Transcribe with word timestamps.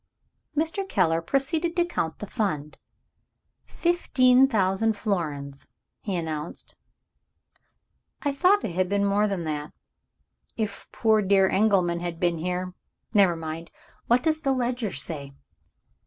Mr. 0.57 0.89
Keller 0.89 1.21
proceeded 1.21 1.75
to 1.75 1.85
count 1.85 2.17
the 2.17 2.25
Fund. 2.25 2.79
"Fifteen 3.67 4.47
thousand 4.47 4.97
florins," 4.97 5.67
he 6.01 6.15
announced. 6.15 6.75
"I 8.23 8.31
thought 8.31 8.63
it 8.63 8.71
had 8.71 8.89
been 8.89 9.05
more 9.05 9.27
than 9.27 9.43
that. 9.43 9.73
If 10.57 10.89
poor 10.91 11.21
dear 11.21 11.47
Engelman 11.47 11.99
had 11.99 12.19
been 12.19 12.39
here 12.39 12.73
Never 13.13 13.35
mind! 13.35 13.69
What 14.07 14.23
does 14.23 14.41
the 14.41 14.53
ledger 14.53 14.91
say?" 14.91 15.33